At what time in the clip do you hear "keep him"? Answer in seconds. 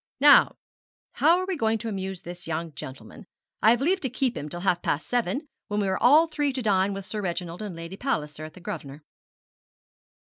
4.09-4.49